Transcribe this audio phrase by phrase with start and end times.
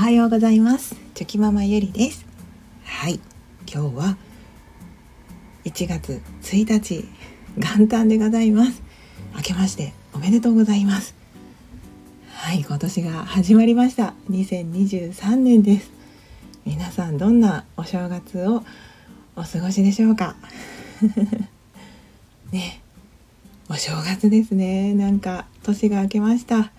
[0.00, 0.96] はようございます。
[1.12, 2.24] チョキママゆりです。
[2.84, 3.20] はい。
[3.70, 4.16] 今日は
[5.66, 7.04] 1月1日
[7.58, 8.82] 元旦でございます。
[9.36, 11.14] 明けましておめでとうございます。
[12.32, 12.60] はい。
[12.66, 14.14] 今年が始まりました。
[14.30, 15.90] 2023年です。
[16.64, 18.64] 皆さんどんなお正月を
[19.36, 20.34] お過ごしでしょうか？
[22.52, 22.80] ね。
[23.68, 24.94] お正月ですね。
[24.94, 26.72] なんか年が明けました。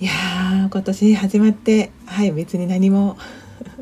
[0.00, 3.18] いやー今年始まってはい別に何も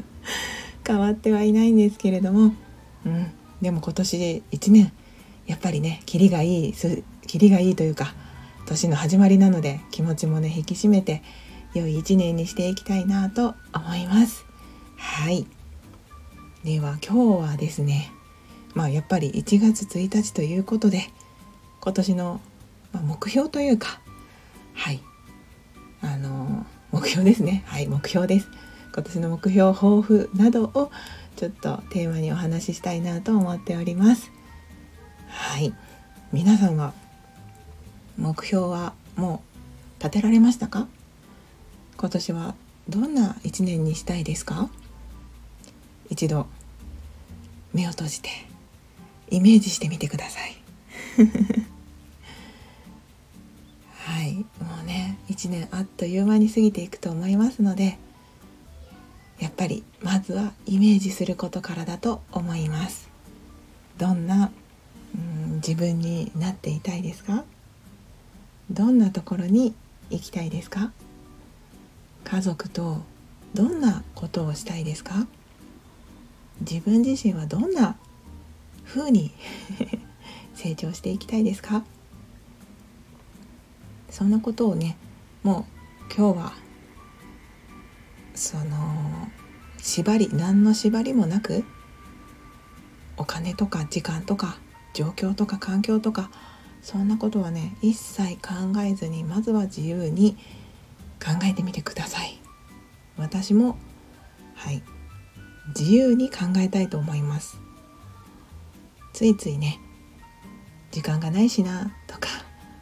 [0.86, 2.54] 変わってはいないんですけれども、
[3.04, 3.26] うん、
[3.60, 4.92] でも今年1年
[5.46, 6.74] やっぱりねキリがいい
[7.26, 8.14] キリがいいというか
[8.64, 11.22] 年の始まりなので気持ちもね引き締めて
[11.74, 14.46] 良い1年にしていきたいなと思います。
[14.96, 15.46] はい。
[16.64, 18.10] では今日はですね
[18.74, 21.10] まあやっぱり1月1日ということで
[21.82, 22.40] 今年の
[23.04, 24.00] 目標というか
[24.72, 25.02] はい。
[26.06, 27.64] あの目標ですね。
[27.66, 28.48] はい目標です。
[28.94, 30.92] 今年の目標抱負などを
[31.34, 34.30] ちょっとテーマにお話ししたいなと思っております。
[35.28, 35.74] はい。
[36.32, 36.92] 皆さんは
[38.16, 39.42] 目標はも
[39.98, 40.86] う立てられましたか？
[41.96, 42.54] 今年は
[42.88, 44.70] どんな一年にしたいですか？
[46.08, 46.46] 一度
[47.74, 48.30] 目を閉じて
[49.28, 50.54] イメージしてみてください。
[55.28, 57.98] 1年あっという間に過ぎていくと思いますので
[59.38, 63.10] やっぱりまずはイメージすることからだと思います。
[63.98, 64.50] どんな、
[65.14, 67.44] うん、自分になっていたいですか？
[68.70, 69.74] どんなところに
[70.10, 70.90] 行きたいですか？
[72.24, 73.02] 家族と
[73.54, 75.26] どんなことをしたいですか？
[76.60, 77.96] 自分自身はどんな
[78.86, 79.32] 風に
[80.54, 81.84] 成長していきたいですか？
[84.10, 84.96] そんなことをね
[85.46, 86.52] もう今日は
[88.34, 89.28] その
[89.78, 91.62] 縛り何の縛りもなく
[93.16, 94.58] お金とか時間とか
[94.92, 96.32] 状況とか環境とか
[96.82, 100.36] そんなことはね一切考えずにまずは自由に
[101.24, 102.40] 考えてみてください。
[103.16, 103.78] 私も
[104.56, 104.82] はい
[105.78, 107.60] 自由に考えたいと思います。
[109.12, 109.78] ついついね
[110.90, 112.30] 時間がないしなとか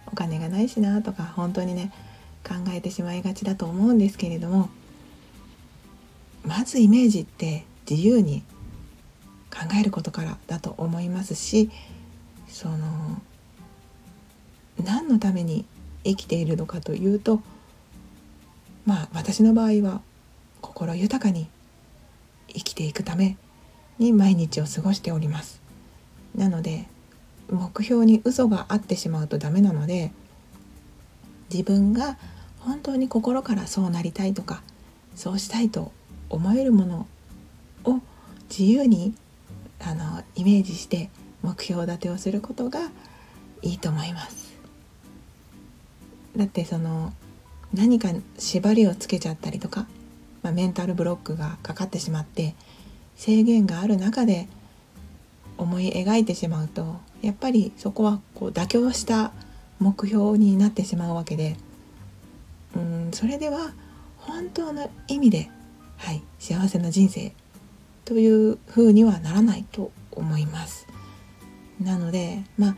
[0.07, 1.93] お金がないしなとか本当にね
[2.47, 4.69] 考えてしまいがちだと思うんですけれども
[6.45, 8.43] まずイメージって自由に
[9.51, 11.71] 考えることからだと思いますし
[12.49, 12.77] その
[14.83, 15.65] 何のために
[16.05, 17.41] 生きているのかというと
[18.85, 20.03] まあ私の場合は
[20.61, 21.49] 心豊かに
[22.49, 23.37] 生きていくため
[23.99, 25.61] に毎日を過ごしております。
[26.35, 26.87] なので
[27.51, 30.11] 目標に嘘があってしまうとダメなので
[31.51, 32.17] 自分が
[32.65, 34.63] 本当に心からそうなりたいとか
[35.15, 35.93] そうしたいと
[36.31, 37.07] 思えるもの
[37.85, 38.01] を
[38.51, 39.15] 自由に
[39.81, 41.11] あのイメージして
[41.43, 42.81] 目標立てをすることが
[43.63, 44.55] いいと思います。
[46.37, 47.13] だってその
[47.73, 48.09] 何か
[48.39, 49.87] 縛りをつけちゃったりとか
[50.45, 52.55] まあ、メンタルブロックがかかってしまって
[53.17, 54.47] 制限がある中で
[55.57, 59.33] 思い描いてしまうとやっぱりそこはこう妥協した
[59.81, 61.57] 目標になってしまうわけで
[62.77, 63.73] うんそれでは
[64.19, 65.51] 本当の意味で、
[65.97, 67.35] はい、幸せな人生
[68.05, 70.87] というふうにはならないと思います。
[71.81, 72.77] なのでまあ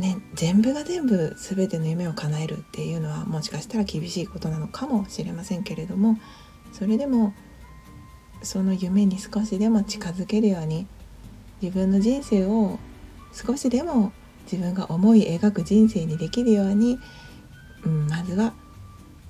[0.00, 6.18] ね、全部が全部全ての夢を叶えるっていうのはもしかしたら厳しいことなのかもしれませんけれども
[6.72, 7.32] それでも
[8.42, 10.88] その夢に少しでも近づけるように
[11.62, 12.80] 自分の人生を
[13.32, 14.12] 少しでも
[14.50, 16.98] 自分が思い描く人生にできるように、
[17.84, 18.52] うん、まずは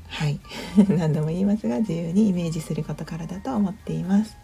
[0.09, 0.39] はい。
[0.97, 4.37] 何度も言いますが自由にイメージすることからだと思っています。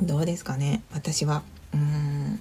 [0.00, 0.82] どうですかね？
[0.92, 1.42] 私は。
[1.72, 2.40] うん。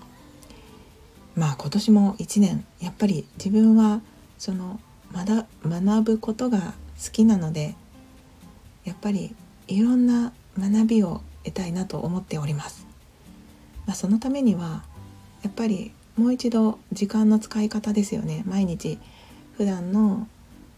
[1.36, 2.66] まあ今年も1年。
[2.80, 4.02] やっぱり自分は
[4.40, 4.80] その
[5.12, 6.74] まだ学ぶことが
[7.04, 7.76] 好きなので
[8.84, 9.36] やっぱり
[9.68, 12.88] いろんな学びを得たいなと思っております。
[13.86, 14.84] まあ、そのためには
[15.44, 18.44] やっぱりもう一度時間の使い方ですよね。
[18.48, 18.98] 毎日
[19.62, 20.28] 普段の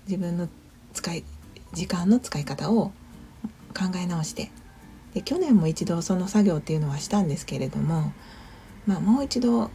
[0.10, 0.50] 自分の
[0.94, 1.24] 使い
[1.72, 2.92] 時間の使い方を
[3.74, 4.52] 考え直して
[5.14, 8.12] で去年も一度その作業っていうのはしたんですけれども、
[8.86, 9.72] まあ、もう一度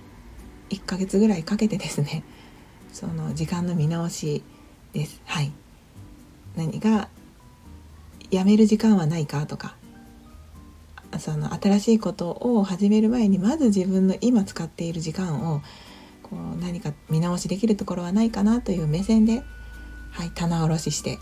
[0.68, 2.22] 1ヶ月ぐらいかけてですね
[2.92, 4.42] その時間の見直し
[4.92, 5.22] です。
[5.24, 5.52] はい。
[6.54, 7.08] 何が
[8.30, 9.74] やめる時間はないかとか
[11.18, 15.62] その新しいことを始める前にまず自分の今使っている時間を
[16.30, 19.42] こう何か見直しできるところはないかなという目線で、
[20.10, 21.18] はい、棚卸しして。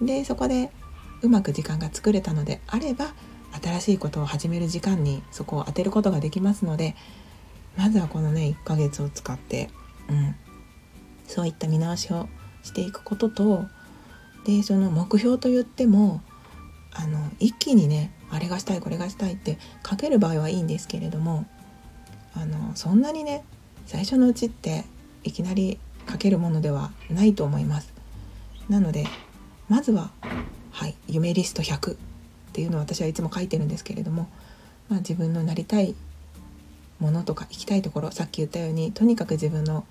[0.00, 0.70] でそこで
[1.22, 3.12] うまく時間が作れたのであれば
[3.62, 6.94] 新しいことを始める時間にそこを当てることができますので
[7.76, 9.70] まずはこのね1ヶ月を使って、
[10.08, 10.36] うん、
[11.26, 12.28] そういった見直しを
[12.62, 13.64] していくことと
[14.44, 16.22] でその目標といっても
[16.92, 21.46] あの一気にねあれがしたいこれがしたいって書ける場合はいいんですけれども
[22.34, 23.44] あのそんなにね
[23.88, 24.84] 最初のうちって
[25.24, 27.90] いきなり書けるものではないと思います。
[28.68, 29.06] なので
[29.70, 30.10] まずは、
[30.70, 31.96] はい、夢リスト100っ
[32.52, 34.28] ていうのを私はいつも書いてるんですけれども、
[34.90, 35.94] まあ、自分のなりたい
[37.00, 39.86] ものとか行きたいところさっき言ったようにとにかく自分の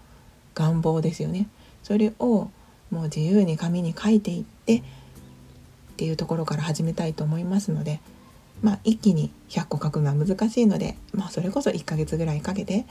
[0.54, 1.48] 願望ですよね
[1.82, 2.50] それを
[2.92, 4.84] もう自由に紙に書いていってっ
[5.98, 8.00] ていうところから始めたいと思いますので
[8.62, 12.86] まあ一気に100個書くのは難しいので、まあ、それこそ1ヶ月ぐらいかけて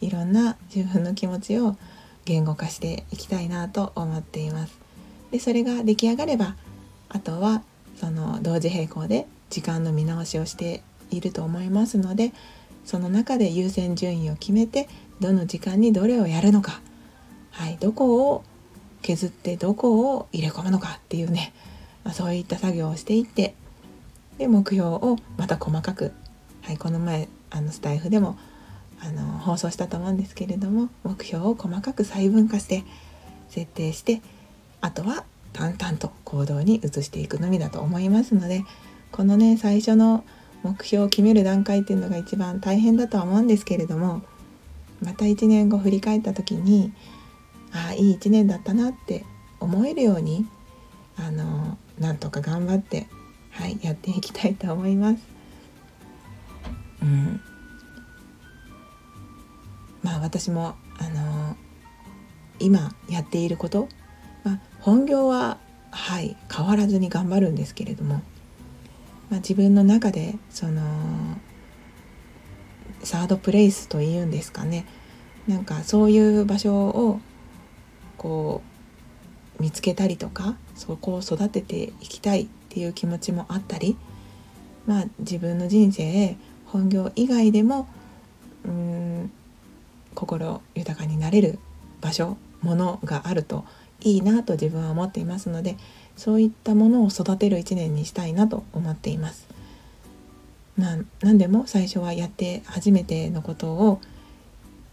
[0.00, 1.76] いろんな自分の気持ちを
[2.24, 4.78] 言語化していきたいなと思っています。
[5.30, 6.56] でそれが出来上がれば
[7.08, 7.62] あとは
[7.96, 12.32] その同時並行で時間の見直しをしていると思いますので
[12.84, 14.88] その中で優先順位を決めて
[15.20, 16.80] どの時間にどれをやるのか、
[17.50, 18.44] はい、どこを
[19.02, 21.52] 削ってどこを入れ込むのかっていうね、
[22.04, 23.54] まあ、そういった作業をしていって
[24.38, 26.12] で目標をまた細かく、
[26.62, 28.38] はい、この前あのスタイフでも
[29.00, 32.84] あの放送したと思うんですけれども目標を細かく細分化して
[33.48, 34.20] 設定して
[34.80, 38.64] あとは淡々と行動に移していくのみだと思いますので
[39.12, 40.24] このね最初の
[40.62, 44.22] 目標を決める段階っていうのが一番大変だとは思うんですけれども
[45.00, 46.92] また1年後振り返った時に
[47.72, 49.24] ああいい1年だったなって
[49.60, 50.46] 思えるように
[51.16, 53.06] あのなんとか頑張って、
[53.50, 55.18] はい、やっていきたいと思います。
[57.02, 57.40] うん、
[60.06, 61.56] まあ私もあの
[62.60, 63.88] 今やっていること、
[64.44, 65.58] まあ、本業は
[65.90, 68.22] はい変わらずに頑張るんですけれども、
[69.30, 70.80] まあ、自分の中でその
[73.02, 74.86] サードプレイスというんですかね
[75.48, 77.20] なんかそういう場所を
[78.16, 78.62] こ
[79.58, 83.96] う見つけたりとかそこを育てていきたいっていう気持ちもあったり
[84.86, 86.36] まあ自分の人生
[86.66, 87.88] 本業以外でも
[88.64, 89.05] うん
[90.16, 91.60] 心豊かになれる
[92.00, 93.64] 場所ものがあると
[94.00, 95.76] いいなと自分は思っていますので
[96.16, 99.46] そういったものを育てる一年にしたいなと思っています。
[100.78, 104.00] まあ、何でも最初はやって初めてのことを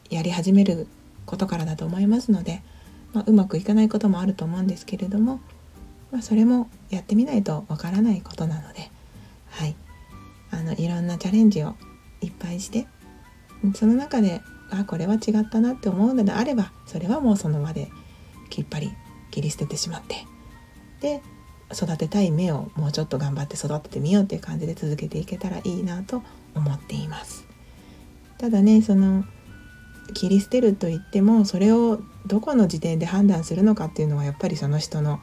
[0.09, 0.87] やり始める
[1.25, 2.61] ことからだと思いますので、
[3.13, 5.41] まあ、うまくいかないこともあると思うんですけれども、
[6.11, 8.91] まあ、それもやってみないとわからないことなので、
[9.49, 9.75] はい、
[10.51, 11.75] あのいろんなチャレンジを
[12.21, 12.87] いっぱいして
[13.75, 14.41] その中で
[14.79, 17.89] あこれは違ったなって思うのであればそれはもうその場で
[18.49, 18.91] きっぱり
[19.31, 20.25] 切り捨ててしまって
[21.01, 21.21] で
[21.71, 26.23] 育てたい芽をもうちょっと頑張って育ててみようっていう感じで続けていけたらいいなと
[26.55, 27.45] 思っています。
[28.37, 29.23] ただねその
[30.13, 35.19] 切り捨てると言ってもそれをどこの時点で判断するのかっていうのはやっぱりその人の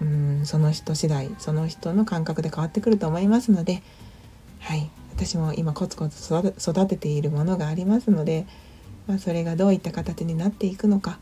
[0.00, 3.82] うんその人次第その人の感覚で変わってくると思いますので
[4.60, 4.90] はい。
[5.24, 8.44] 私も今コツコツ育てているものがありますので、
[9.06, 11.20] まあ、それがどういった形になっていくのか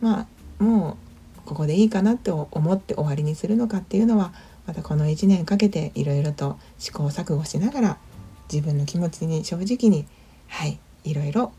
[0.00, 0.26] ま
[0.60, 0.96] あも
[1.38, 4.32] うここでいいかなって思って終わりにするのかっていうのは
[4.66, 7.98] またこの1年かけていろいろと試行錯誤しながら
[8.52, 10.04] 自分の気持ちに正直に
[10.48, 11.52] はいいろいろ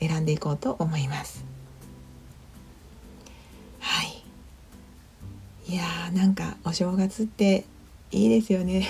[0.00, 1.44] 選んでいこうと思います。
[3.80, 4.22] はい
[5.68, 7.64] いやーなんかお正月って
[8.12, 8.86] いいですよね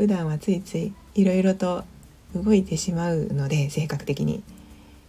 [0.00, 1.84] 普段はついついいろいろと
[2.34, 4.42] 動いてしまうので性格的に。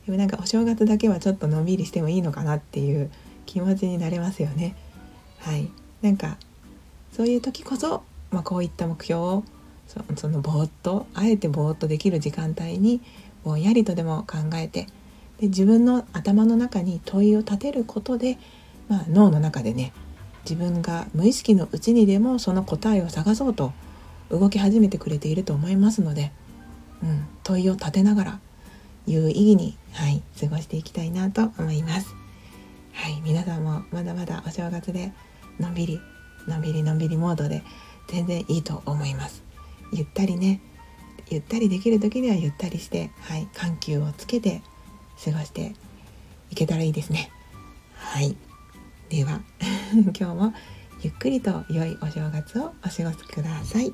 [0.06, 3.10] でもなんかお正月だけはちょっとのんびりしてもいいのかなっていう
[3.46, 4.76] 気持ちになれますよね。
[5.40, 5.70] はい。
[6.02, 6.36] なんか
[7.14, 9.44] そういう時こそ、まあ、こういった目標を
[10.18, 13.00] そのぼーっとあえてぼーっとできる時間帯に
[13.46, 14.88] ぼんやりとでも考えて
[15.40, 18.38] で自分の頭の中に問いを立てることで、
[18.90, 19.94] まあ、脳の中でね
[20.44, 23.72] 自分が無意識のうちにでもその答えを探そうと
[24.32, 26.32] 動き始めてくれていると思いますので、
[27.04, 28.40] うん、問いを立てながら
[29.06, 32.16] 有意義に、はい、過ごしていきたいなと思います。
[32.94, 35.12] はい、皆さんもまだまだお正月で
[35.60, 36.02] のんびり
[36.48, 37.64] のんびりのんびりモードで
[38.08, 39.44] 全然いいと思います。
[39.94, 40.62] ゆったりね
[41.30, 44.62] ゆったりできる時にはゆったりして、はい、緩急をつけて
[45.24, 45.74] 過ごして
[46.50, 47.32] いけたらいいですね。
[47.96, 48.36] はい、
[49.10, 49.42] では
[49.94, 50.54] 今日も
[51.02, 53.94] ゆっくりと良いお正月をお過ごしください。